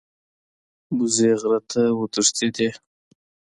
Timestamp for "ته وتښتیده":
1.71-2.69